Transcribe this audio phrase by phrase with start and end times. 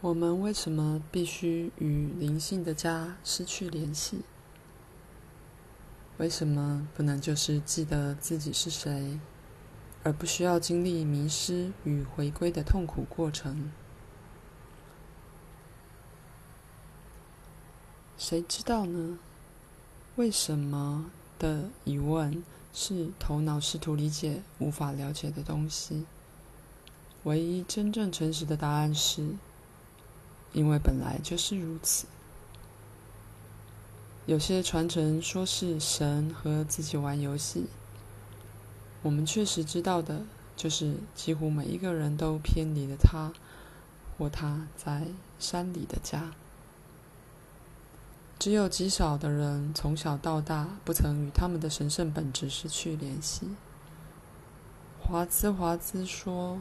[0.00, 4.20] 我们为什么必须与灵性的家失去联系？
[6.18, 9.18] 为什么不能就是记得自己是谁，
[10.04, 13.72] 而不需要经历迷失与回归的痛苦过程？
[18.16, 19.18] 谁知道呢？
[20.14, 21.10] 为什么
[21.40, 26.06] 的疑问是头脑试图理解、无法了解的东西。
[27.24, 29.34] 唯一真正诚实的答案是。
[30.52, 32.06] 因为本来就是如此。
[34.26, 37.66] 有些传承说是神和自己玩游戏，
[39.02, 40.22] 我们确实知道的
[40.56, 43.32] 就是，几乎每一个人都偏离了他
[44.16, 45.06] 或他在
[45.38, 46.32] 山里的家。
[48.38, 53.48] 只有极少的人从小到大不曾与他们的神圣本质失去联系。
[55.00, 56.58] 华兹华兹说。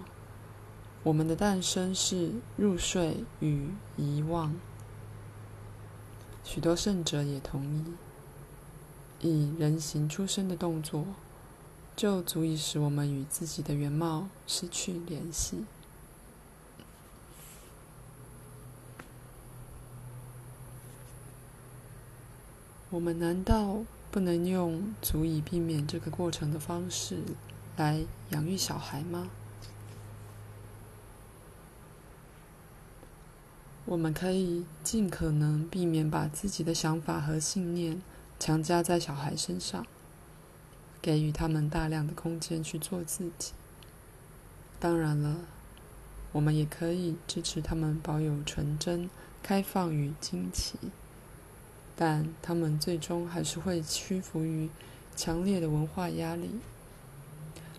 [1.08, 4.54] 我们的诞生是入睡与遗忘。
[6.44, 7.64] 许多圣者也同
[9.22, 11.06] 意，以人形出生的动作，
[11.96, 15.64] 就足以使我们与自己的原貌失去联系。
[22.90, 27.20] 我们难道不能用足以避免这个过程的方式
[27.78, 29.30] 来养育小孩吗？
[33.90, 38.02] 我们可以尽可能避免把自己的想法和信念
[38.38, 39.88] 强加在小孩身上，
[41.02, 43.54] 给予他们大量的空间去做自己。
[44.78, 45.38] 当然了，
[46.34, 49.10] 我们也可以支持他们保有纯真、
[49.42, 50.78] 开放与惊奇，
[51.96, 54.70] 但他们最终还是会屈服于
[55.16, 56.50] 强烈的文化压力，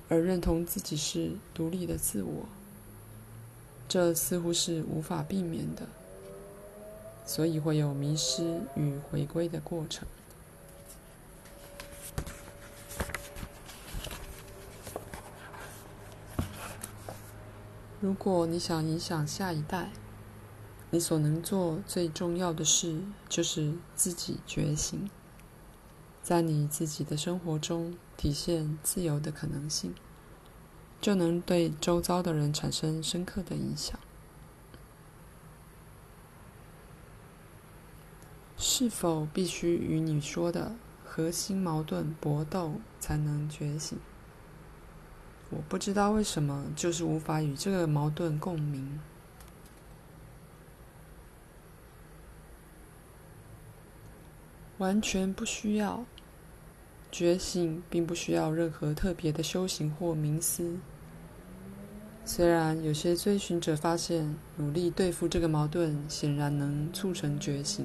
[0.09, 2.47] 而认同自己是独立的自我。
[3.87, 5.87] 这似乎是无法避免的。
[7.29, 10.09] 所以会有迷失与回归的过程。
[18.01, 19.91] 如果你想影响下一代，
[20.89, 25.11] 你所能做最重要的事就是自己觉醒，
[26.23, 29.95] 在你自己的生活中体现自由的可能性，
[30.99, 34.01] 就能对周遭的人产生深刻的影响。
[38.81, 43.99] 是否必须与你说的核心矛盾搏斗才能觉醒？
[45.51, 49.01] 我不知道为什么，就是无法与这个矛盾共鸣。
[54.79, 56.05] 完全不需要
[57.11, 60.77] 觉醒，并不需要任何特别的修行或冥思。
[62.25, 67.85] 虽然有些追寻者发现，努力对付这个矛盾显然能促成觉醒。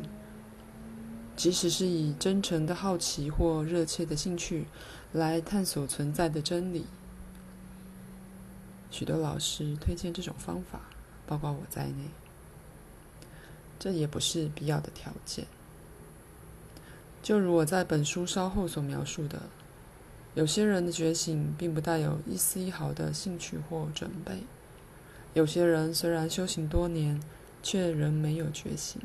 [1.36, 4.66] 即使是以真诚的好奇或热切的兴趣
[5.12, 6.86] 来探索存在的真理，
[8.92, 10.82] 许多老师推荐这种方法，
[11.26, 12.06] 包括我在内。
[13.80, 15.46] 这也不是必要的条件。
[17.22, 19.42] 就如我在本书稍后所描述的，
[20.36, 24.44] 有些人的觉醒并不带有一丝一毫的兴趣或准备；
[25.34, 27.22] 有些人虽然修行多年，
[27.62, 29.02] 却仍没有觉醒，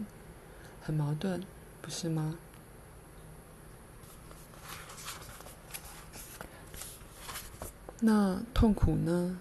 [0.82, 1.42] 很矛盾。
[1.88, 2.36] 是吗？
[8.00, 9.40] 那痛苦呢？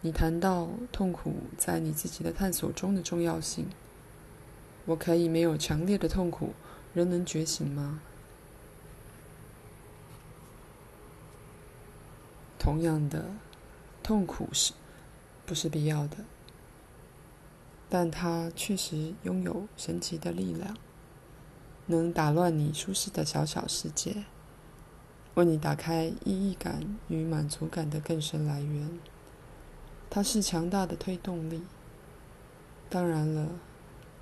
[0.00, 3.68] 你谈到痛苦在你自己的探索中的重要性，
[4.86, 6.54] 我可以没有强烈的痛苦，
[6.94, 8.00] 仍能觉醒吗？
[12.58, 13.26] 同样的，
[14.02, 14.72] 痛苦是
[15.44, 16.18] 不是必要的？
[17.90, 20.76] 但它确实拥有神奇的力量。
[21.88, 24.24] 能打乱你舒适的小小世界，
[25.34, 29.00] 为你打开意义感与满足感的更深来源。
[30.10, 31.62] 它是强大的推动力。
[32.90, 33.48] 当然了，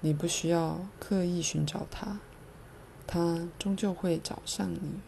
[0.00, 2.20] 你不需要刻意寻找它，
[3.06, 5.00] 它终究会找上你。